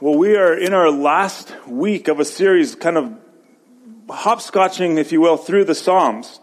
[0.00, 3.18] Well, we are in our last week of a series, kind of
[4.06, 6.38] hopscotching, if you will, through the Psalms.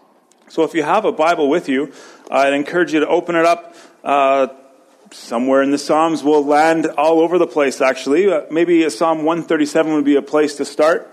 [0.49, 1.93] So if you have a Bible with you,
[2.29, 3.73] I'd encourage you to open it up
[4.03, 4.47] uh,
[5.11, 6.21] somewhere in the Psalms.
[6.21, 8.29] We'll land all over the place, actually.
[8.29, 11.09] Uh, maybe Psalm 137 would be a place to start.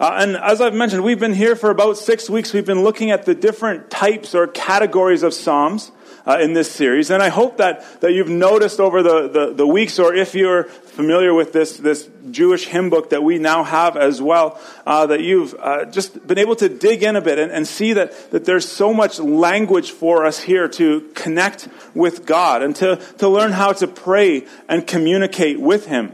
[0.00, 2.52] Uh, and as I've mentioned, we've been here for about six weeks.
[2.52, 5.92] We've been looking at the different types or categories of Psalms
[6.26, 7.10] uh, in this series.
[7.10, 10.64] And I hope that, that you've noticed over the, the, the, weeks, or if you're
[10.64, 15.20] familiar with this, this Jewish hymn book that we now have as well, uh, that
[15.20, 18.44] you've uh, just been able to dig in a bit and, and see that, that
[18.44, 23.52] there's so much language for us here to connect with God and to, to learn
[23.52, 26.12] how to pray and communicate with Him.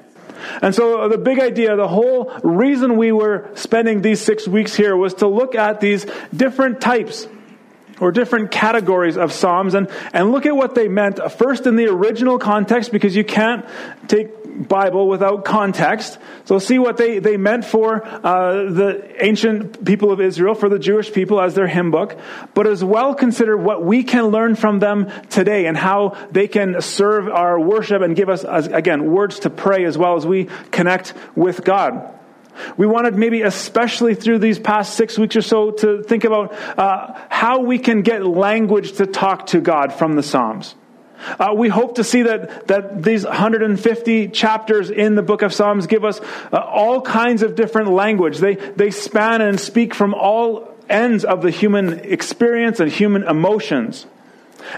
[0.61, 4.97] And so the big idea, the whole reason we were spending these six weeks here
[4.97, 7.29] was to look at these different types
[8.02, 11.87] or different categories of Psalms and, and look at what they meant first in the
[11.87, 13.65] original context because you can't
[14.09, 16.19] take Bible without context.
[16.45, 20.80] So see what they, they meant for uh, the ancient people of Israel, for the
[20.80, 22.19] Jewish people as their hymn book,
[22.55, 26.80] but as well consider what we can learn from them today and how they can
[26.83, 31.14] serve our worship and give us, again, words to pray as well as we connect
[31.36, 32.19] with God.
[32.77, 37.19] We wanted maybe especially through these past six weeks or so to think about uh,
[37.28, 40.75] how we can get language to talk to God from the Psalms.
[41.39, 45.86] Uh, we hope to see that, that these 150 chapters in the book of Psalms
[45.86, 46.20] give us
[46.53, 48.39] uh, all kinds of different language.
[48.39, 54.06] They, they span and speak from all ends of the human experience and human emotions.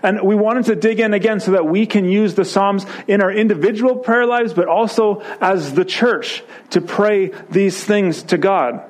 [0.02, 3.20] And we wanted to dig in again so that we can use the Psalms in
[3.22, 8.82] our individual prayer lives, but also as the church to pray these things to God.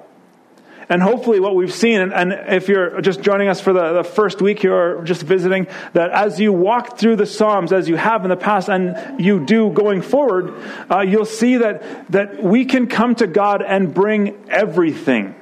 [0.89, 4.43] And hopefully, what we've seen, and, if you're just joining us for the, the, first
[4.43, 8.23] week here or just visiting, that as you walk through the Psalms, as you have
[8.25, 10.55] in the past, and you do going forward,
[10.91, 15.35] uh, you'll see that, that we can come to God and bring everything.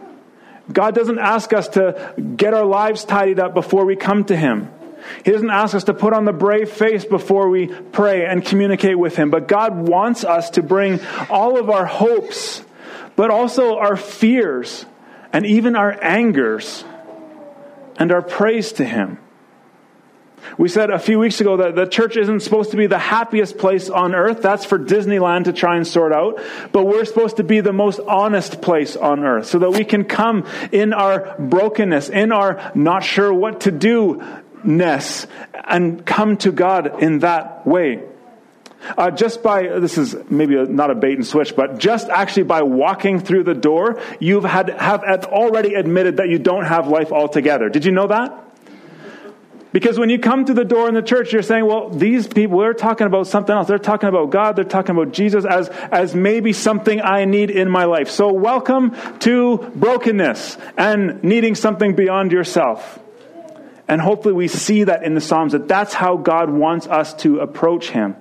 [0.72, 4.70] God doesn't ask us to get our lives tidied up before we come to Him.
[5.24, 8.98] He doesn't ask us to put on the brave face before we pray and communicate
[8.98, 12.64] with Him, but God wants us to bring all of our hopes,
[13.16, 14.86] but also our fears
[15.32, 16.84] and even our angers
[17.96, 19.18] and our praise to Him.
[20.58, 23.58] We said a few weeks ago that the church isn't supposed to be the happiest
[23.58, 24.42] place on earth.
[24.42, 26.40] That's for Disneyland to try and sort out.
[26.72, 30.04] But we're supposed to be the most honest place on earth so that we can
[30.04, 34.22] come in our brokenness, in our not sure what to do
[34.64, 35.26] ness
[35.64, 38.02] and come to God in that way.
[38.98, 42.42] Uh, just by this is maybe a, not a bait and switch, but just actually
[42.42, 47.12] by walking through the door, you've had have already admitted that you don't have life
[47.12, 47.68] altogether.
[47.68, 48.52] Did you know that?
[49.72, 52.58] Because when you come to the door in the church, you're saying, well, these people,
[52.58, 53.68] they're talking about something else.
[53.68, 54.54] They're talking about God.
[54.54, 58.10] They're talking about Jesus as, as maybe something I need in my life.
[58.10, 63.01] So welcome to brokenness and needing something beyond yourself.
[63.88, 67.40] And hopefully we see that in the Psalms that that's how God wants us to
[67.40, 68.16] approach Him.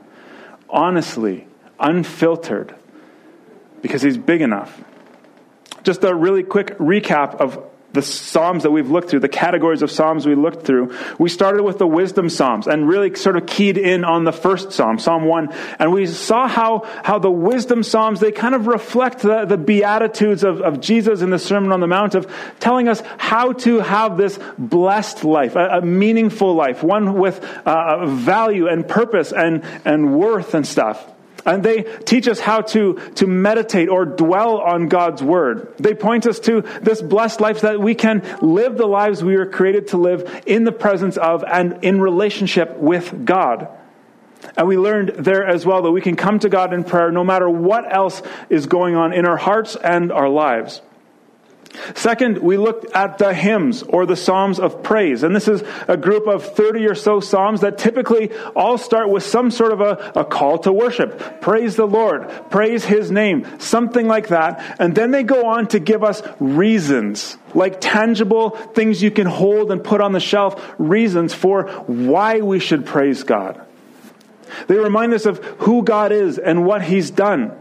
[0.70, 1.48] Honestly,
[1.80, 2.76] unfiltered,
[3.82, 4.84] because He's big enough.
[5.84, 9.92] Just a really quick recap of the Psalms that we've looked through, the categories of
[9.92, 13.78] Psalms we looked through, we started with the wisdom Psalms and really sort of keyed
[13.78, 15.54] in on the first Psalm, Psalm 1.
[15.80, 20.44] And we saw how, how the wisdom Psalms, they kind of reflect the, the Beatitudes
[20.44, 24.18] of, of Jesus in the Sermon on the Mount of telling us how to have
[24.18, 30.18] this blessed life, a, a meaningful life, one with uh, value and purpose and, and
[30.18, 31.12] worth and stuff.
[31.46, 35.74] And they teach us how to, to meditate or dwell on God's word.
[35.78, 39.48] They point us to this blessed life that we can live the lives we were
[39.48, 43.68] created to live in the presence of and in relationship with God.
[44.58, 47.24] And we learned there as well that we can come to God in prayer no
[47.24, 50.82] matter what else is going on in our hearts and our lives.
[51.96, 55.24] Second, we looked at the hymns or the Psalms of praise.
[55.24, 59.24] And this is a group of 30 or so Psalms that typically all start with
[59.24, 61.42] some sort of a, a, call to worship.
[61.42, 62.30] Praise the Lord.
[62.50, 63.48] Praise His name.
[63.60, 64.78] Something like that.
[64.80, 69.72] And then they go on to give us reasons, like tangible things you can hold
[69.72, 73.66] and put on the shelf, reasons for why we should praise God.
[74.68, 77.58] They remind us of who God is and what He's done.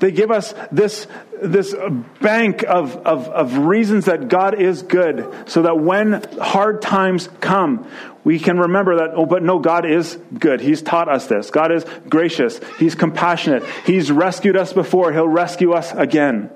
[0.00, 1.06] They give us this,
[1.42, 1.74] this
[2.20, 7.90] bank of, of, of reasons that God is good so that when hard times come,
[8.24, 10.60] we can remember that, oh, but no, God is good.
[10.60, 11.50] He's taught us this.
[11.50, 12.60] God is gracious.
[12.78, 13.64] He's compassionate.
[13.86, 15.12] He's rescued us before.
[15.12, 16.50] He'll rescue us again.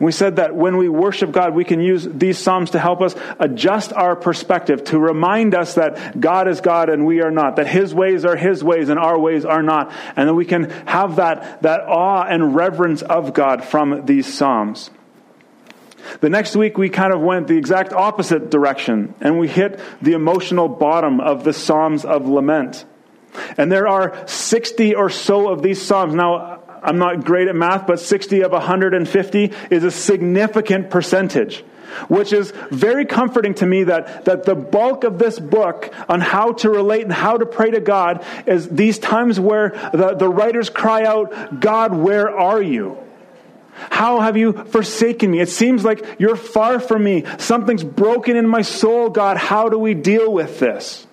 [0.00, 3.14] We said that when we worship God, we can use these Psalms to help us
[3.38, 7.68] adjust our perspective, to remind us that God is God and we are not, that
[7.68, 11.16] His ways are His ways and our ways are not, and that we can have
[11.16, 14.90] that, that awe and reverence of God from these Psalms.
[16.20, 20.14] The next week, we kind of went the exact opposite direction, and we hit the
[20.14, 22.86] emotional bottom of the Psalms of Lament.
[23.56, 26.14] And there are 60 or so of these Psalms.
[26.14, 31.64] Now, I'm not great at math, but 60 of 150 is a significant percentage.
[32.06, 36.52] Which is very comforting to me that, that the bulk of this book on how
[36.52, 40.70] to relate and how to pray to God is these times where the, the writers
[40.70, 42.96] cry out, God, where are you?
[43.90, 45.40] How have you forsaken me?
[45.40, 47.24] It seems like you're far from me.
[47.38, 49.36] Something's broken in my soul, God.
[49.36, 51.06] How do we deal with this?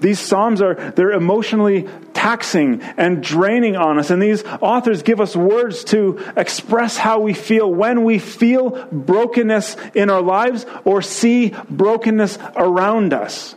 [0.00, 5.36] These psalms are they're emotionally taxing and draining on us and these authors give us
[5.36, 11.54] words to express how we feel when we feel brokenness in our lives or see
[11.70, 13.54] brokenness around us.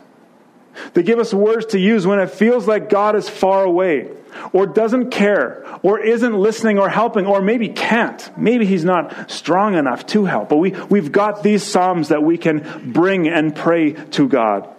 [0.93, 4.11] They give us words to use when it feels like God is far away
[4.53, 8.29] or doesn't care or isn't listening or helping or maybe can't.
[8.37, 10.49] Maybe he's not strong enough to help.
[10.49, 14.69] But we, we've got these Psalms that we can bring and pray to God.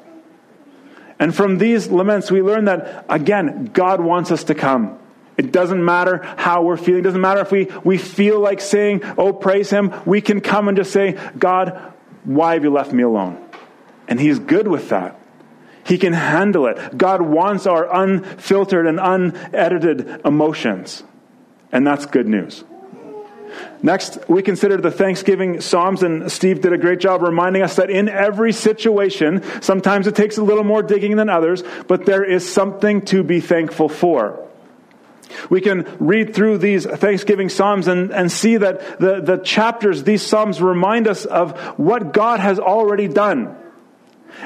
[1.23, 4.99] And from these laments, we learn that, again, God wants us to come.
[5.37, 6.99] It doesn't matter how we're feeling.
[6.99, 9.93] It doesn't matter if we, we feel like saying, oh, praise Him.
[10.05, 11.81] We can come and just say, God,
[12.25, 13.41] why have you left me alone?
[14.09, 15.17] And He's good with that.
[15.87, 16.99] He can handle it.
[16.99, 21.05] God wants our unfiltered and unedited emotions.
[21.71, 22.65] And that's good news.
[23.83, 27.91] Next, we considered the Thanksgiving Psalms, and Steve did a great job reminding us that
[27.91, 32.51] in every situation, sometimes it takes a little more digging than others, but there is
[32.51, 34.49] something to be thankful for.
[35.51, 40.23] We can read through these Thanksgiving Psalms and, and see that the, the chapters, these
[40.23, 43.57] Psalms remind us of what God has already done.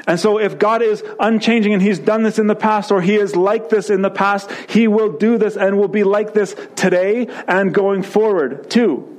[0.05, 3.15] And so, if God is unchanging and He's done this in the past, or He
[3.15, 6.55] is like this in the past, He will do this and will be like this
[6.75, 9.13] today and going forward too.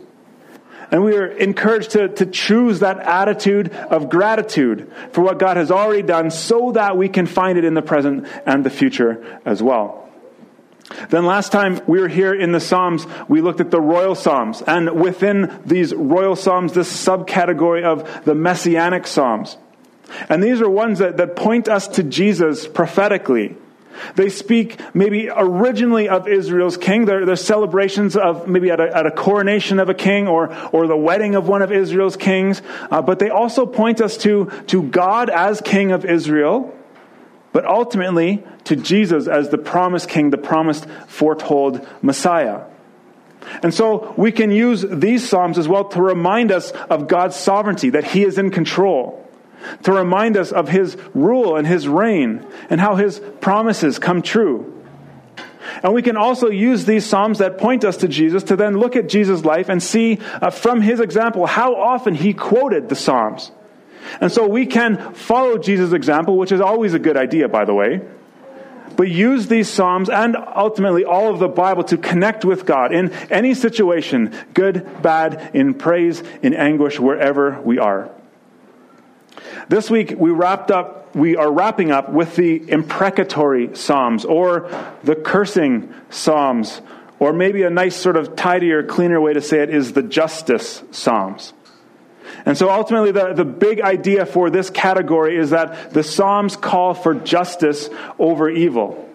[0.91, 5.71] And we are encouraged to, to choose that attitude of gratitude for what God has
[5.71, 9.63] already done so that we can find it in the present and the future as
[9.63, 10.09] well.
[11.11, 14.63] Then last time we were here in the Psalms, we looked at the royal Psalms.
[14.63, 19.59] And within these royal Psalms, this subcategory of the messianic Psalms.
[20.29, 23.57] And these are ones that, that point us to Jesus prophetically.
[24.15, 27.05] They speak maybe originally of Israel's king.
[27.05, 30.87] They're, they're celebrations of maybe at a, at a, coronation of a king or, or
[30.87, 32.63] the wedding of one of Israel's kings.
[32.91, 36.75] Uh, but they also point us to, to God as king of Israel,
[37.53, 42.63] but ultimately to Jesus as the promised king, the promised foretold Messiah.
[43.63, 47.91] And so we can use these Psalms as well to remind us of God's sovereignty,
[47.91, 49.18] that He is in control
[49.83, 54.75] to remind us of his rule and his reign and how his promises come true.
[55.83, 58.97] And we can also use these Psalms that point us to Jesus to then look
[58.97, 63.53] at Jesus' life and see uh, from his example how often he quoted the Psalms.
[64.21, 67.75] And so we can follow Jesus' example, which is always a good idea, by the
[67.75, 68.01] way,
[68.97, 73.13] but use these Psalms and ultimately all of the Bible to connect with God in
[73.31, 78.11] any situation, good, bad, in praise, in anguish, wherever we are.
[79.69, 84.71] This week we wrapped up, we are wrapping up with the imprecatory Psalms or
[85.03, 86.81] the cursing Psalms,
[87.19, 90.83] or maybe a nice sort of tidier, cleaner way to say it is the justice
[90.91, 91.53] Psalms.
[92.45, 96.95] And so ultimately, the, the big idea for this category is that the Psalms call
[96.95, 97.89] for justice
[98.19, 99.08] over evil.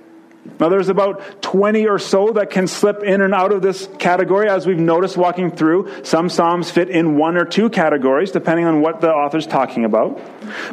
[0.60, 4.50] Now, there's about 20 or so that can slip in and out of this category,
[4.50, 6.04] as we've noticed walking through.
[6.04, 10.20] Some Psalms fit in one or two categories, depending on what the author's talking about.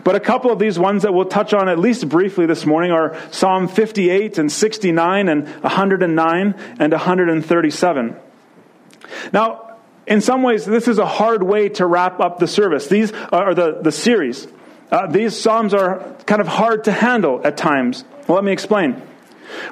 [0.03, 2.91] But a couple of these ones that we'll touch on at least briefly this morning
[2.91, 8.17] are Psalm 58 and 69 and 109 and 137.
[9.33, 12.89] Now, in some ways, this is a hard way to wrap up the service.
[12.89, 14.49] These are the, the series.
[14.91, 18.05] Uh, these Psalms are kind of hard to handle at times.
[18.27, 19.00] Well, let me explain.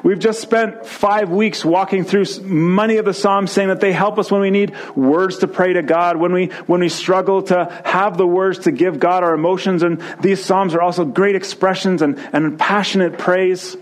[0.02, 4.18] We've just spent five weeks walking through many of the Psalms saying that they help
[4.18, 7.82] us when we need words to pray to God, when we, when we struggle to
[7.85, 9.82] have the words to give God our emotions.
[9.82, 13.76] And these Psalms are also great expressions and, and passionate praise.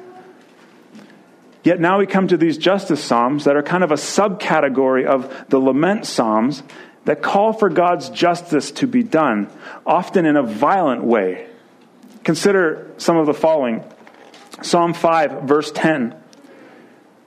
[1.65, 5.47] Yet now we come to these justice Psalms that are kind of a subcategory of
[5.49, 6.63] the lament Psalms
[7.07, 9.49] that call for God's justice to be done,
[9.85, 11.49] often in a violent way.
[12.25, 13.85] Consider some of the following.
[14.63, 16.15] Psalm 5, verse 10.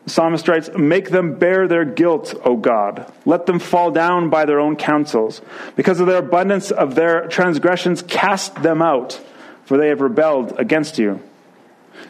[0.05, 3.11] The psalmist writes, Make them bear their guilt, O God.
[3.25, 5.41] Let them fall down by their own counsels.
[5.75, 9.21] Because of their abundance of their transgressions, cast them out,
[9.65, 11.21] for they have rebelled against you.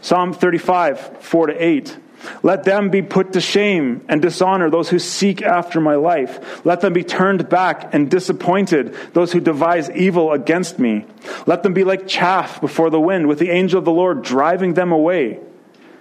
[0.02, 1.98] Psalm 35, 4 to 8.
[2.44, 6.66] Let them be put to shame and dishonor those who seek after my life.
[6.66, 11.06] Let them be turned back and disappointed, those who devise evil against me.
[11.46, 14.74] Let them be like chaff before the wind, with the angel of the Lord driving
[14.74, 15.40] them away.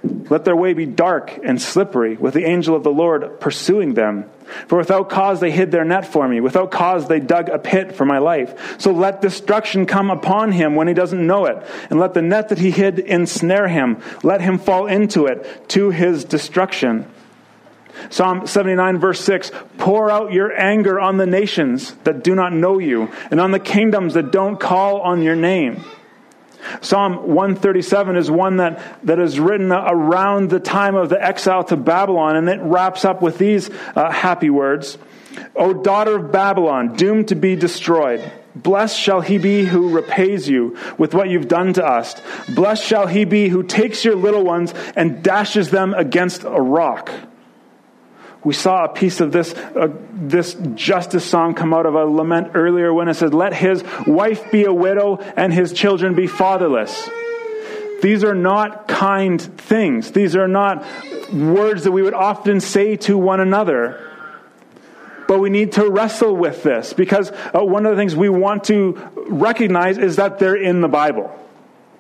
[0.02, 4.30] Let their way be dark and slippery, with the angel of the Lord pursuing them.
[4.66, 6.40] For without cause they hid their net for me.
[6.40, 8.80] Without cause they dug a pit for my life.
[8.80, 11.62] So let destruction come upon him when he doesn't know it.
[11.90, 14.00] And let the net that he hid ensnare him.
[14.22, 17.06] Let him fall into it to his destruction.
[18.10, 22.78] Psalm 79 verse 6, pour out your anger on the nations that do not know
[22.78, 25.84] you and on the kingdoms that don't call on your name.
[26.80, 31.76] Psalm 137 is one that, that is written around the time of the exile to
[31.76, 34.98] Babylon, and it wraps up with these uh, happy words
[35.54, 38.30] O daughter of Babylon, doomed to be destroyed.
[38.54, 42.20] Blessed shall he be who repays you with what you've done to us.
[42.54, 47.10] Blessed shall he be who takes your little ones and dashes them against a rock.
[48.45, 52.52] We saw a piece of this, uh, this justice song come out of a lament
[52.54, 57.09] earlier when it said, Let his wife be a widow and his children be fatherless.
[58.00, 60.12] These are not kind things.
[60.12, 60.85] These are not
[61.33, 64.04] words that we would often say to one another.
[65.26, 68.64] But we need to wrestle with this because uh, one of the things we want
[68.64, 71.30] to recognize is that they're in the Bible.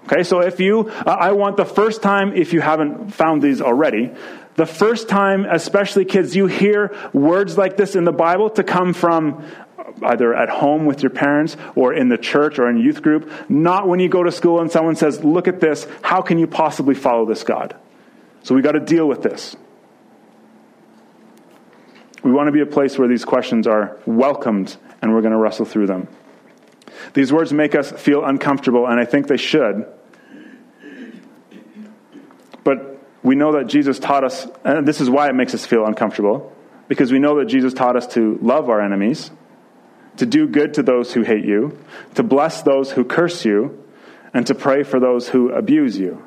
[0.04, 3.60] Okay, so if you, uh, I want the first time, if you haven't found these
[3.60, 4.14] already,
[4.58, 8.92] the first time, especially kids, you hear words like this in the Bible to come
[8.92, 9.44] from
[10.02, 13.86] either at home with your parents or in the church or in youth group, not
[13.86, 16.96] when you go to school and someone says, Look at this, how can you possibly
[16.96, 17.76] follow this God?
[18.42, 19.54] So we got to deal with this.
[22.24, 25.38] We want to be a place where these questions are welcomed and we're going to
[25.38, 26.08] wrestle through them.
[27.14, 29.86] These words make us feel uncomfortable, and I think they should.
[32.64, 35.84] But we know that Jesus taught us, and this is why it makes us feel
[35.84, 36.52] uncomfortable,
[36.86, 39.30] because we know that Jesus taught us to love our enemies,
[40.16, 41.78] to do good to those who hate you,
[42.14, 43.84] to bless those who curse you,
[44.32, 46.22] and to pray for those who abuse you.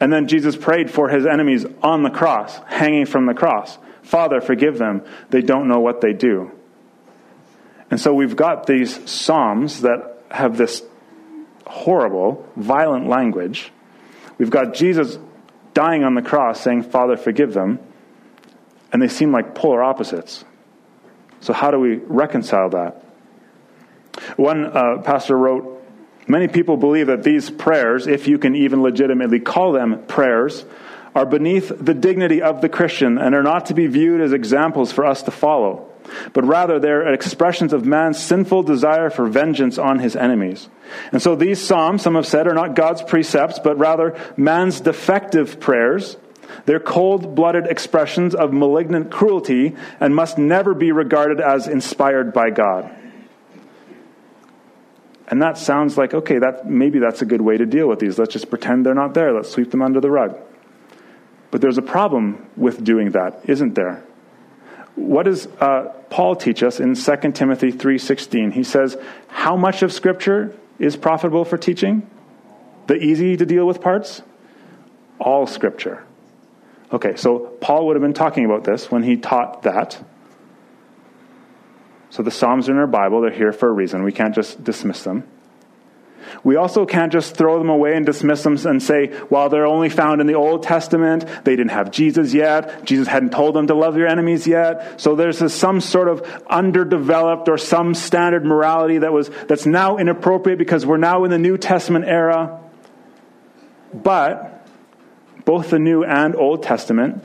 [0.00, 3.78] And then Jesus prayed for his enemies on the cross, hanging from the cross.
[4.02, 5.02] Father, forgive them.
[5.28, 6.50] They don't know what they do.
[7.90, 10.82] And so we've got these Psalms that have this
[11.66, 13.72] horrible, violent language.
[14.38, 15.18] We've got Jesus
[15.74, 17.78] dying on the cross saying, Father, forgive them.
[18.92, 20.44] And they seem like polar opposites.
[21.40, 23.04] So, how do we reconcile that?
[24.36, 25.80] One uh, pastor wrote
[26.30, 30.64] Many people believe that these prayers, if you can even legitimately call them prayers,
[31.12, 34.92] are beneath the dignity of the Christian and are not to be viewed as examples
[34.92, 35.89] for us to follow
[36.32, 40.68] but rather they're expressions of man's sinful desire for vengeance on his enemies.
[41.12, 45.60] And so these Psalms, some have said, are not God's precepts, but rather man's defective
[45.60, 46.16] prayers.
[46.66, 52.50] They're cold blooded expressions of malignant cruelty and must never be regarded as inspired by
[52.50, 52.96] God.
[55.28, 58.18] And that sounds like, okay, that, maybe that's a good way to deal with these.
[58.18, 59.32] Let's just pretend they're not there.
[59.32, 60.36] Let's sweep them under the rug.
[61.52, 64.02] But there's a problem with doing that, isn't there?
[65.00, 68.52] What does uh, Paul teach us in 2 Timothy 3:16?
[68.52, 68.96] He says,
[69.28, 72.08] "How much of scripture is profitable for teaching?
[72.86, 74.22] The easy to deal with parts?
[75.18, 76.04] All scripture."
[76.92, 80.02] Okay, so Paul would have been talking about this when he taught that.
[82.10, 84.02] So the Psalms are in our Bible, they're here for a reason.
[84.02, 85.24] We can't just dismiss them.
[86.44, 89.88] We also can't just throw them away and dismiss them and say, well, they're only
[89.88, 91.24] found in the Old Testament.
[91.44, 92.84] They didn't have Jesus yet.
[92.84, 95.00] Jesus hadn't told them to love your enemies yet.
[95.00, 99.96] So there's a, some sort of underdeveloped or some standard morality that was, that's now
[99.98, 102.60] inappropriate because we're now in the New Testament era.
[103.92, 104.66] But
[105.44, 107.24] both the New and Old Testament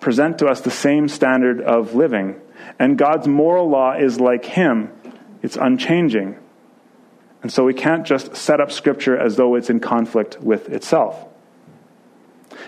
[0.00, 2.40] present to us the same standard of living.
[2.78, 4.90] And God's moral law is like Him.
[5.42, 6.36] It's unchanging.
[7.42, 11.28] And so we can't just set up Scripture as though it's in conflict with itself.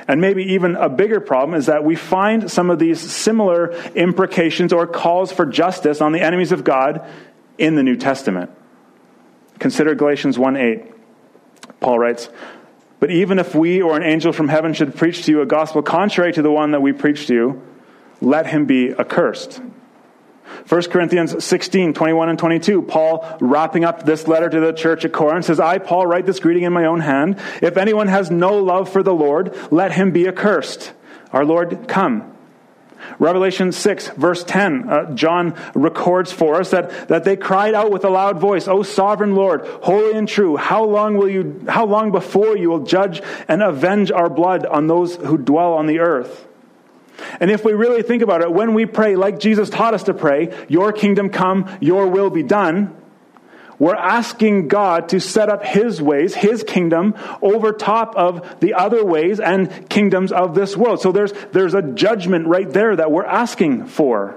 [0.09, 4.73] And maybe even a bigger problem is that we find some of these similar imprecations
[4.73, 7.07] or calls for justice on the enemies of God
[7.57, 8.51] in the New Testament.
[9.59, 10.85] Consider Galatians 1 8.
[11.81, 12.29] Paul writes,
[13.01, 15.83] But even if we or an angel from heaven should preach to you a gospel
[15.83, 17.63] contrary to the one that we preach to you,
[18.21, 19.61] let him be accursed.
[20.69, 25.13] 1 Corinthians 16, 21 and 22, Paul wrapping up this letter to the church at
[25.13, 27.39] Corinth says, I, Paul, write this greeting in my own hand.
[27.61, 30.93] If anyone has no love for the Lord, let him be accursed.
[31.33, 32.35] Our Lord, come.
[33.19, 38.05] Revelation 6, verse 10, uh, John records for us that, that they cried out with
[38.05, 42.11] a loud voice, O sovereign Lord, holy and true, how long will you, how long
[42.13, 46.47] before you will judge and avenge our blood on those who dwell on the earth?
[47.41, 50.15] And if we really think about it, when we pray like Jesus taught us to
[50.15, 52.97] pray, your kingdom come, your will be done,
[53.79, 59.05] we're asking God to set up His ways, His kingdom, over top of the other
[59.05, 61.01] ways and kingdoms of this world.
[61.01, 64.37] So there's, there's a judgment right there that we're asking for.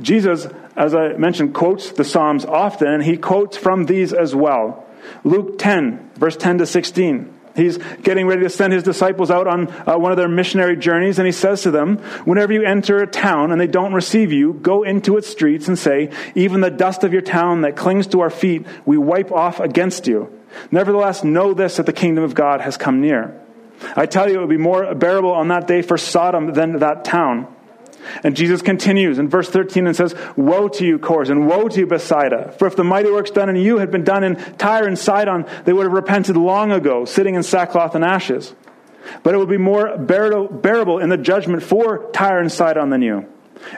[0.00, 4.86] Jesus, as I mentioned, quotes the Psalms often, and he quotes from these as well.
[5.22, 7.35] Luke 10, verse 10 to 16.
[7.56, 11.18] He's getting ready to send his disciples out on uh, one of their missionary journeys,
[11.18, 14.52] and he says to them, Whenever you enter a town and they don't receive you,
[14.52, 18.20] go into its streets and say, Even the dust of your town that clings to
[18.20, 20.30] our feet, we wipe off against you.
[20.70, 23.40] Nevertheless, know this that the kingdom of God has come near.
[23.94, 27.04] I tell you, it would be more bearable on that day for Sodom than that
[27.04, 27.54] town.
[28.22, 31.80] And Jesus continues in verse 13 and says, Woe to you, Chorazin, and woe to
[31.80, 32.54] you, Bethsaida.
[32.58, 35.46] For if the mighty works done in you had been done in Tyre and Sidon,
[35.64, 38.54] they would have repented long ago, sitting in sackcloth and ashes.
[39.22, 43.26] But it will be more bearable in the judgment for Tyre and Sidon than you.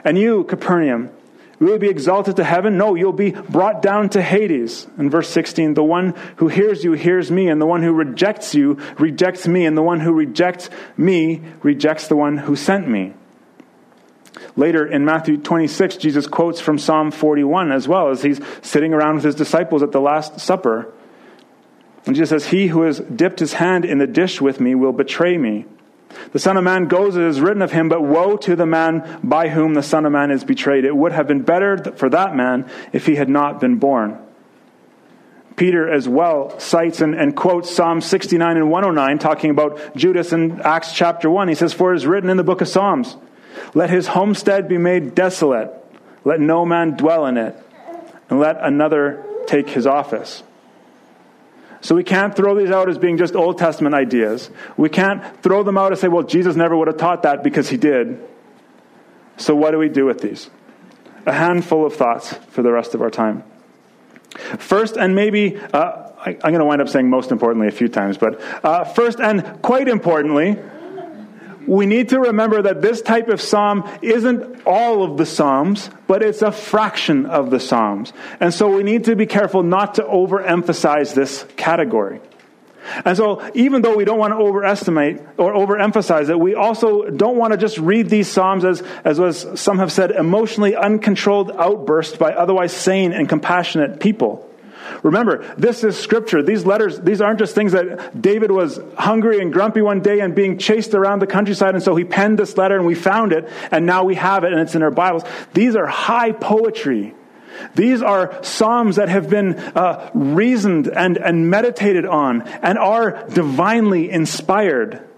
[0.03, 1.11] And you, Capernaum,
[1.59, 2.77] will you be exalted to heaven?
[2.77, 4.87] No, you'll be brought down to Hades.
[4.97, 8.55] In verse 16, the one who hears you hears me, and the one who rejects
[8.55, 13.13] you rejects me, and the one who rejects me rejects the one who sent me.
[14.55, 19.15] Later in Matthew 26, Jesus quotes from Psalm 41 as well as he's sitting around
[19.15, 20.93] with his disciples at the Last Supper.
[22.05, 24.93] And Jesus says, He who has dipped his hand in the dish with me will
[24.93, 25.65] betray me.
[26.31, 29.19] The Son of Man goes as is written of him, but woe to the man
[29.23, 30.85] by whom the Son of Man is betrayed.
[30.85, 34.17] It would have been better for that man if he had not been born.
[35.55, 40.61] Peter as well cites and, and, quotes Psalm 69 and 109, talking about Judas in
[40.61, 41.49] Acts chapter 1.
[41.49, 43.17] He says, For it is written in the book of Psalms,
[43.73, 45.71] let his homestead be made desolate.
[46.23, 47.55] Let no man dwell in it.
[48.29, 50.43] And let another take his office.
[51.81, 54.49] So we can't throw these out as being just Old Testament ideas.
[54.75, 57.69] We can't throw them out and say, well, Jesus never would have taught that because
[57.69, 58.19] he did.
[59.37, 60.49] So what do we do with these?
[61.25, 63.43] A handful of thoughts for the rest of our time.
[64.57, 67.87] First, and maybe, uh, I, am going to wind up saying most importantly a few
[67.87, 70.57] times, but uh, first and quite importantly,
[71.69, 76.23] we need to remember that this type of psalm isn't all of the psalms, but
[76.23, 78.11] it's a fraction of the psalms.
[78.39, 82.21] And so we need to be careful not to overemphasize this category.
[83.05, 87.37] And so, even though we don't want to overestimate or overemphasize it, we also don't
[87.37, 92.17] want to just read these Psalms as, as was, some have said, emotionally uncontrolled outbursts
[92.17, 94.48] by otherwise sane and compassionate people.
[95.03, 96.43] Remember, this is scripture.
[96.43, 100.35] These letters, these aren't just things that David was hungry and grumpy one day and
[100.35, 103.49] being chased around the countryside, and so he penned this letter and we found it,
[103.71, 105.23] and now we have it and it's in our Bibles.
[105.53, 107.15] These are high poetry.
[107.75, 114.09] These are Psalms that have been uh, reasoned and, and meditated on and are divinely
[114.09, 115.08] inspired.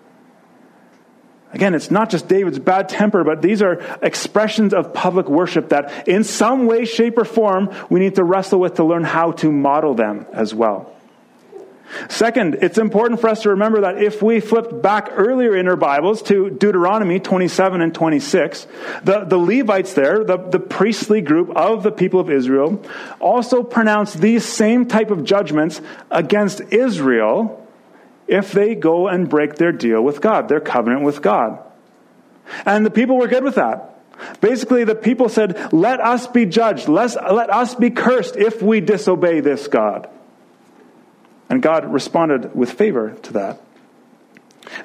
[1.54, 6.08] Again, it's not just David's bad temper, but these are expressions of public worship that,
[6.08, 9.52] in some way, shape, or form, we need to wrestle with to learn how to
[9.52, 10.96] model them as well.
[12.10, 15.76] Second, it's important for us to remember that if we flipped back earlier in our
[15.76, 18.68] Bibles to Deuteronomy 27 and 26,
[19.04, 22.82] the, the Levites there, the, the priestly group of the people of Israel,
[23.20, 27.61] also pronounced these same type of judgments against Israel
[28.32, 31.60] if they go and break their deal with God, their covenant with God.
[32.66, 33.90] And the people were good with that.
[34.40, 39.42] Basically, the people said, Let us be judged, let us be cursed if we disobey
[39.42, 40.10] this God.
[41.50, 43.62] And God responded with favor to that.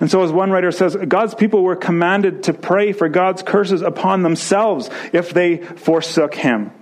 [0.01, 3.83] And so, as one writer says, God's people were commanded to pray for God's curses
[3.83, 6.73] upon themselves if they forsook Him.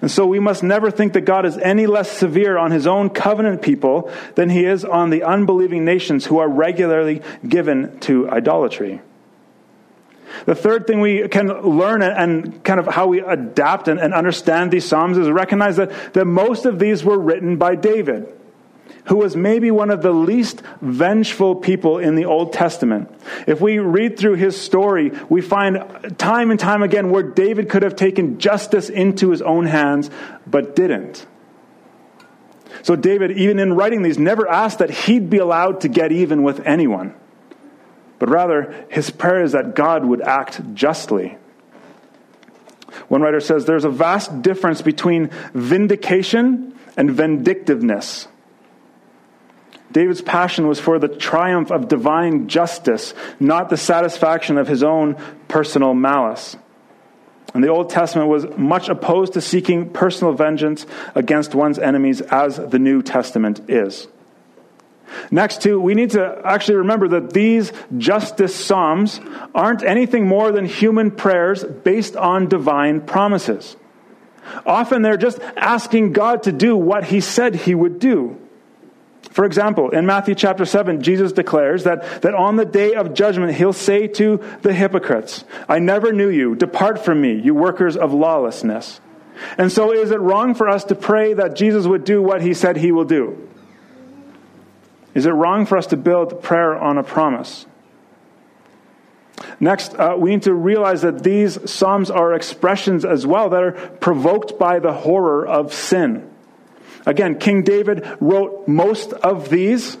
[0.00, 3.10] And so we must never think that God is any less severe on his own
[3.10, 9.00] covenant people than he is on the unbelieving nations who are regularly given to idolatry.
[10.44, 14.84] The third thing we can learn and kind of how we adapt and, understand these
[14.84, 18.37] Psalms is recognize that, that most of these were written by David
[19.06, 23.10] who was maybe one of the least vengeful people in the Old Testament.
[23.46, 27.82] If we read through his story, we find time and time again where David could
[27.82, 30.10] have taken justice into his own hands,
[30.46, 31.26] but didn't.
[32.82, 36.42] So David, even in writing these, never asked that he'd be allowed to get even
[36.42, 37.14] with anyone.
[38.18, 41.36] But rather, his prayer is that God would act justly.
[43.08, 48.28] One writer says there's a vast difference between vindication and vindictiveness.
[49.92, 55.16] David's passion was for the triumph of divine justice, not the satisfaction of his own
[55.48, 56.56] personal malice.
[57.54, 62.56] And the Old Testament was much opposed to seeking personal vengeance against one's enemies as
[62.56, 64.06] the New Testament is.
[65.30, 69.20] Next, too, we need to actually remember that these justice psalms
[69.54, 73.76] aren't anything more than human prayers based on divine promises.
[74.66, 78.38] Often they're just asking God to do what he said he would do.
[79.30, 83.54] For example, in Matthew chapter 7, Jesus declares that, that on the day of judgment,
[83.54, 86.56] he'll say to the hypocrites, I never knew you.
[86.56, 89.00] Depart from me, you workers of lawlessness.
[89.56, 92.54] And so, is it wrong for us to pray that Jesus would do what he
[92.54, 93.48] said he will do?
[95.14, 97.66] Is it wrong for us to build prayer on a promise?
[99.60, 103.72] Next, uh, we need to realize that these Psalms are expressions as well that are
[103.72, 106.27] provoked by the horror of sin.
[107.08, 109.96] Again, King David wrote most of these,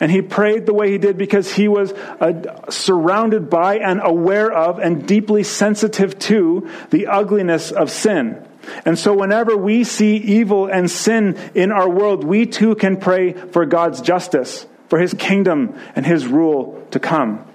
[0.00, 4.50] and he prayed the way he did because he was uh, surrounded by and aware
[4.50, 8.44] of and deeply sensitive to the ugliness of sin.
[8.84, 13.32] And so, whenever we see evil and sin in our world, we too can pray
[13.32, 17.46] for God's justice, for his kingdom and his rule to come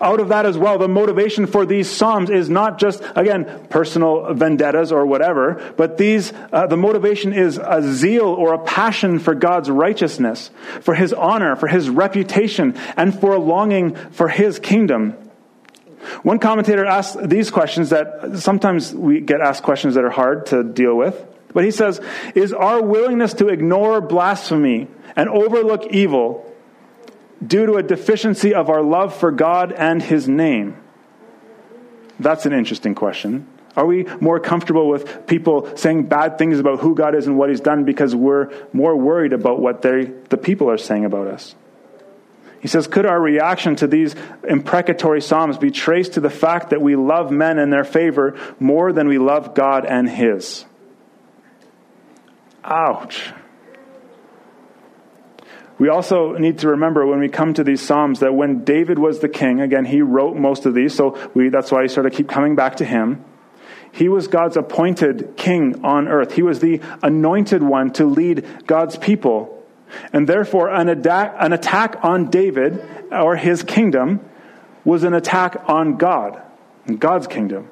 [0.00, 4.32] out of that as well, the motivation for these Psalms is not just, again, personal
[4.34, 9.34] vendettas or whatever, but these, uh, the motivation is a zeal or a passion for
[9.34, 15.14] God's righteousness, for His honor, for His reputation, and for a longing for His kingdom.
[16.22, 20.64] One commentator asked these questions that sometimes we get asked questions that are hard to
[20.64, 21.26] deal with.
[21.52, 22.00] But he says,
[22.34, 26.49] Is our willingness to ignore blasphemy and overlook evil
[27.44, 30.76] due to a deficiency of our love for God and His name?
[32.18, 33.46] That's an interesting question.
[33.76, 37.50] Are we more comfortable with people saying bad things about who God is and what
[37.50, 41.54] He's done because we're more worried about what they, the people are saying about us?
[42.60, 44.14] He says, Could our reaction to these
[44.46, 48.92] imprecatory Psalms be traced to the fact that we love men and their favor more
[48.92, 50.66] than we love God and His?
[52.62, 53.32] Ouch.
[55.80, 59.20] We also need to remember when we come to these Psalms that when David was
[59.20, 62.12] the king, again, he wrote most of these, so we, that's why I sort of
[62.12, 63.24] keep coming back to him.
[63.90, 66.34] He was God's appointed king on earth.
[66.34, 69.64] He was the anointed one to lead God's people.
[70.12, 74.20] And therefore, an, attack, an attack on David or his kingdom
[74.84, 76.42] was an attack on God,
[76.84, 77.70] and God's kingdom.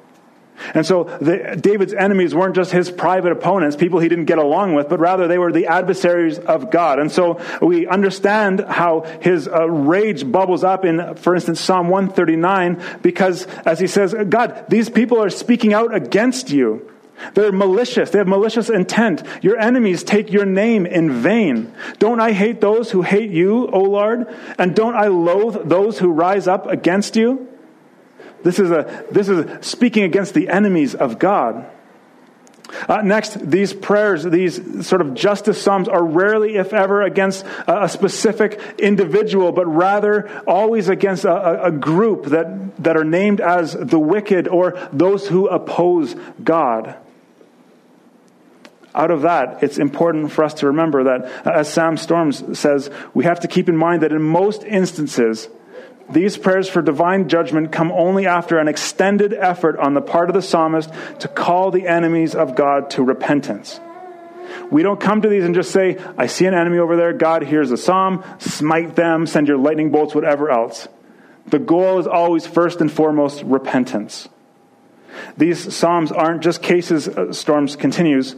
[0.73, 4.75] And so the, David's enemies weren't just his private opponents, people he didn't get along
[4.75, 6.99] with, but rather they were the adversaries of God.
[6.99, 12.99] And so we understand how his uh, rage bubbles up in, for instance, Psalm 139,
[13.01, 16.89] because as he says, God, these people are speaking out against you.
[17.33, 18.11] They're malicious.
[18.11, 19.23] They have malicious intent.
[19.41, 21.73] Your enemies take your name in vain.
[21.97, 24.33] Don't I hate those who hate you, O Lord?
[24.57, 27.47] And don't I loathe those who rise up against you?
[28.43, 31.69] This is, a, this is speaking against the enemies of God.
[32.87, 37.89] Uh, next, these prayers, these sort of justice psalms are rarely, if ever, against a,
[37.89, 43.99] specific individual, but rather always against a, a group that, that are named as the
[43.99, 46.95] wicked or those who oppose God
[48.93, 53.23] out of that, it's important for us to remember that, as Sam Storms says, we
[53.23, 55.47] have to keep in mind that in most instances,
[56.11, 60.33] these prayers for divine judgment come only after an extended effort on the part of
[60.33, 63.79] the psalmist to call the enemies of God to repentance.
[64.71, 67.13] We don't come to these and just say, I see an enemy over there.
[67.13, 70.87] God hears a psalm, smite them, send your lightning bolts, whatever else.
[71.47, 74.27] The goal is always first and foremost repentance.
[75.37, 78.35] These psalms aren't just cases, uh, Storms continues,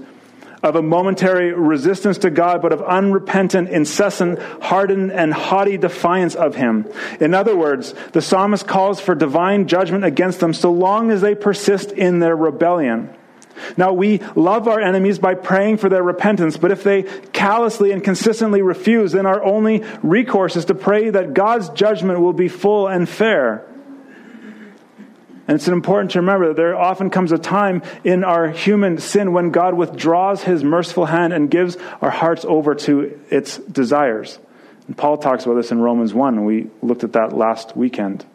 [0.64, 6.56] of a momentary resistance to God, but of unrepentant, incessant, hardened, and haughty defiance of
[6.56, 6.88] Him.
[7.20, 11.36] In other words, the psalmist calls for divine judgment against them so long as they
[11.36, 13.16] persist in their rebellion.
[13.78, 18.04] Now, we love our enemies by praying for their repentance, but if they callously and
[18.04, 22.88] consistently refuse, then our only recourse is to pray that God's judgment will be full
[22.88, 23.66] and fair.
[25.52, 29.34] And it's important to remember that there often comes a time in our human sin
[29.34, 34.40] when God withdraws his merciful hand and gives our hearts over to its desires.
[34.88, 38.26] And Paul talks about this in Romans 1, and we looked at that last weekend.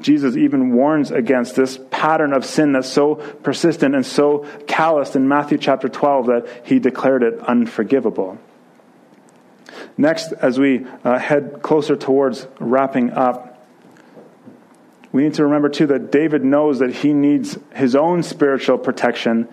[0.00, 5.28] Jesus even warns against this pattern of sin that's so persistent and so calloused in
[5.28, 8.38] Matthew chapter 12 that he declared it unforgivable.
[9.96, 13.51] Next, as we uh, head closer towards wrapping up,
[15.12, 19.48] we need to remember too that David knows that he needs his own spiritual protection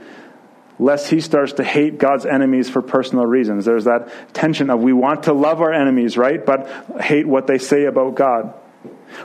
[0.79, 3.65] lest he starts to hate God's enemies for personal reasons.
[3.65, 6.43] There's that tension of we want to love our enemies, right?
[6.43, 6.67] But
[7.01, 8.53] hate what they say about God.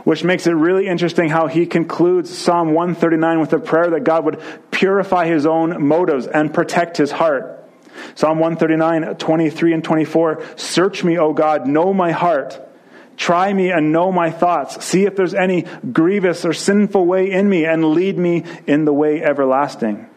[0.03, 4.25] Which makes it really interesting how he concludes Psalm 139 with a prayer that God
[4.25, 4.43] would
[4.73, 7.65] purify his own motives and protect his heart.
[8.17, 12.61] Psalm 139, 23 and 24 Search me, O God, know my heart.
[13.17, 14.85] Try me and know my thoughts.
[14.85, 18.93] See if there's any grievous or sinful way in me, and lead me in the
[18.93, 20.09] way everlasting.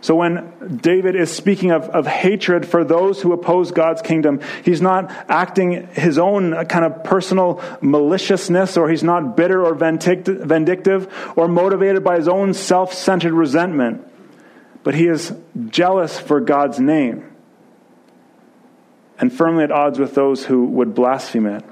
[0.00, 4.80] So when David is speaking of, of hatred for those who oppose God's kingdom, he's
[4.80, 11.48] not acting his own kind of personal maliciousness, or he's not bitter or vindictive, or
[11.48, 14.06] motivated by his own self centered resentment,
[14.84, 15.34] but he is
[15.68, 17.24] jealous for God's name
[19.18, 21.64] and firmly at odds with those who would blaspheme it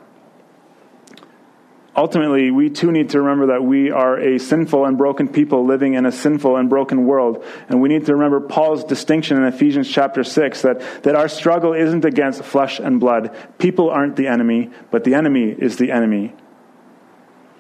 [1.97, 5.95] ultimately, we too need to remember that we are a sinful and broken people living
[5.95, 7.45] in a sinful and broken world.
[7.69, 11.73] And we need to remember Paul's distinction in Ephesians chapter 6 that, that our struggle
[11.73, 13.35] isn't against flesh and blood.
[13.59, 16.35] People aren't the enemy, but the enemy is the enemy.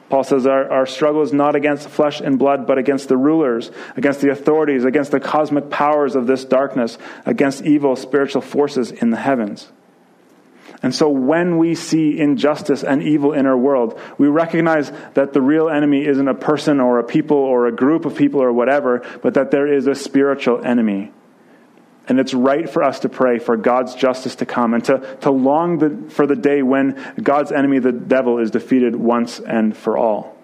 [0.08, 3.70] Paul says our, our struggle is not against flesh and blood, but against the rulers,
[3.96, 9.10] against the authorities, against the cosmic powers of this darkness, against evil spiritual forces in
[9.10, 9.70] the heavens.
[10.82, 15.40] And so when we see injustice and evil in our world, we recognize that the
[15.40, 19.02] real enemy isn't a person or a people or a group of people or whatever,
[19.22, 21.12] but that there is a spiritual enemy.
[22.08, 25.30] And it's right for us to pray for God's justice to come and to, to
[25.30, 29.98] long the, for the day when God's enemy, the devil, is defeated once and for
[29.98, 30.36] all.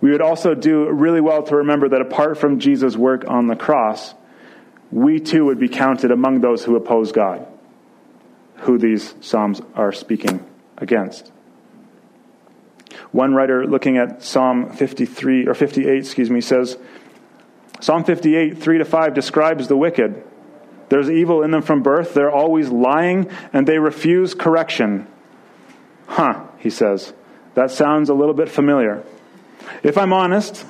[0.00, 3.56] We would also do really well to remember that apart from Jesus' work on the
[3.56, 4.14] cross,
[4.90, 7.46] we too would be counted among those who oppose God
[8.58, 10.44] who these Psalms are speaking
[10.76, 11.30] against.
[13.12, 16.76] One writer looking at Psalm 53 or 58, excuse me, says
[17.80, 20.24] Psalm 58, 3 to 5 describes the wicked.
[20.88, 22.14] There's evil in them from birth.
[22.14, 25.06] They're always lying and they refuse correction.
[26.06, 27.12] Huh, he says.
[27.54, 29.02] That sounds a little bit familiar.
[29.82, 30.64] If I'm honest,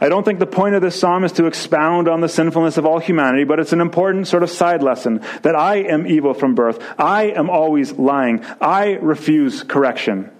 [0.00, 2.86] I don't think the point of this psalm is to expound on the sinfulness of
[2.86, 6.54] all humanity, but it's an important sort of side lesson that I am evil from
[6.54, 6.80] birth.
[6.98, 8.44] I am always lying.
[8.60, 10.30] I refuse correction.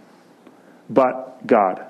[0.88, 1.87] But God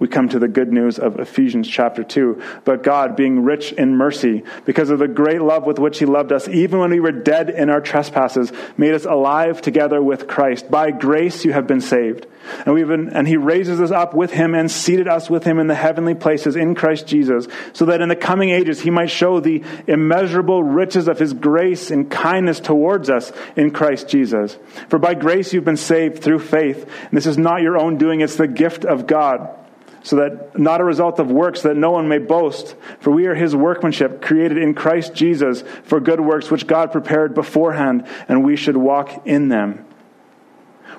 [0.00, 2.42] we come to the good news of Ephesians chapter 2.
[2.64, 6.32] But God, being rich in mercy, because of the great love with which He loved
[6.32, 10.70] us, even when we were dead in our trespasses, made us alive together with Christ.
[10.70, 12.26] By grace you have been saved.
[12.64, 15.58] And, we've been, and He raises us up with Him and seated us with Him
[15.58, 19.10] in the heavenly places in Christ Jesus, so that in the coming ages He might
[19.10, 24.56] show the immeasurable riches of His grace and kindness towards us in Christ Jesus.
[24.88, 26.84] For by grace you've been saved through faith.
[26.84, 29.58] And this is not your own doing, it's the gift of God
[30.02, 32.74] so that not a result of works that no one may boast.
[33.00, 37.34] For we are his workmanship, created in Christ Jesus for good works which God prepared
[37.34, 39.84] beforehand, and we should walk in them.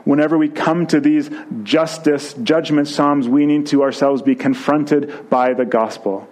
[0.04, 1.30] Whenever we come to these
[1.64, 6.28] justice, judgment psalms, we need to ourselves be confronted by the gospel.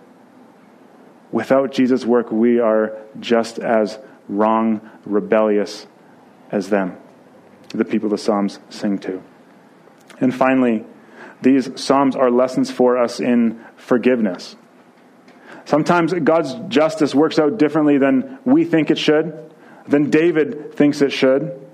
[1.31, 5.85] Without Jesus' work, we are just as wrong, rebellious
[6.51, 6.97] as them,
[7.69, 9.21] the people the Psalms sing to.
[10.19, 10.85] And finally,
[11.41, 14.55] these Psalms are lessons for us in forgiveness.
[15.65, 19.51] Sometimes God's justice works out differently than we think it should,
[19.87, 21.67] than David thinks it should.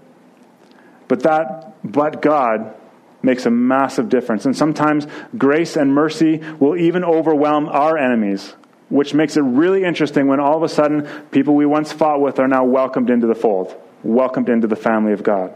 [1.08, 2.76] But that, but God,
[3.22, 4.46] makes a massive difference.
[4.46, 8.54] And sometimes grace and mercy will even overwhelm our enemies,
[8.90, 12.40] which makes it really interesting when all of a sudden people we once fought with
[12.40, 15.54] are now welcomed into the fold, welcomed into the family of God.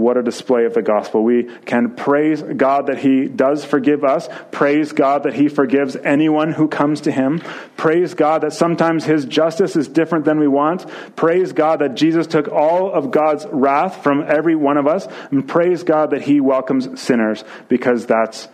[0.00, 1.22] What a display of the gospel.
[1.22, 6.52] We can praise God that He does forgive us, praise God that He forgives anyone
[6.52, 7.40] who comes to Him,
[7.76, 12.26] praise God that sometimes His justice is different than we want, praise God that Jesus
[12.26, 16.40] took all of God's wrath from every one of us, and praise God that He
[16.40, 18.48] welcomes sinners because that's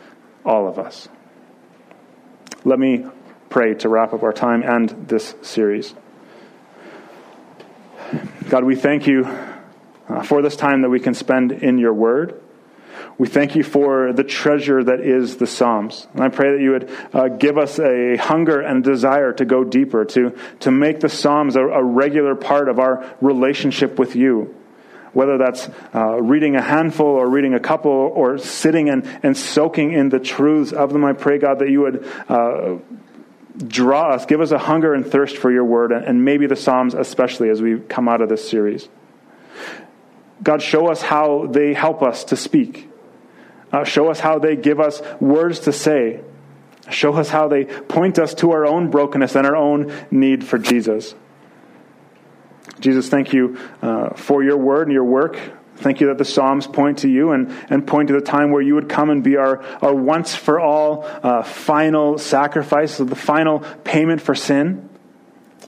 [0.44, 1.08] all of us.
[2.64, 3.06] Let me
[3.50, 5.94] pray to wrap up our time and this series.
[8.48, 9.24] God, we thank you
[10.08, 12.40] uh, for this time that we can spend in your word.
[13.16, 16.06] We thank you for the treasure that is the Psalms.
[16.14, 19.62] And I pray that you would uh, give us a hunger and desire to go
[19.62, 24.54] deeper, to, to make the Psalms a, a regular part of our relationship with you.
[25.12, 29.92] Whether that's uh, reading a handful or reading a couple or sitting and, and soaking
[29.92, 32.78] in the truths of them, I pray, God, that you would uh,
[33.64, 36.94] draw us, give us a hunger and thirst for your word, and maybe the Psalms
[36.94, 38.88] especially as we come out of this series.
[40.44, 42.88] God, show us how they help us to speak.
[43.72, 46.20] Uh, show us how they give us words to say.
[46.90, 50.58] Show us how they point us to our own brokenness and our own need for
[50.58, 51.14] Jesus.
[52.78, 55.38] Jesus, thank you uh, for your word and your work.
[55.76, 58.62] Thank you that the Psalms point to you and, and point to the time where
[58.62, 63.60] you would come and be our, our once for all uh, final sacrifice, the final
[63.82, 64.88] payment for sin.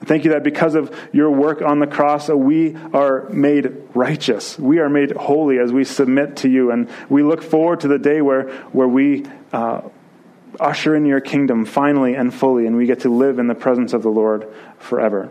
[0.06, 4.58] Thank you that because of your work on the cross, uh, we are made righteous.
[4.58, 6.70] We are made holy as we submit to you.
[6.70, 9.82] And we look forward to the day where, where we uh,
[10.60, 13.92] usher in your kingdom finally and fully, and we get to live in the presence
[13.92, 15.30] of the Lord forever.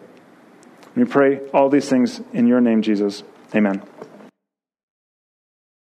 [0.95, 3.23] We pray all these things in your name, Jesus.
[3.53, 3.81] Amen.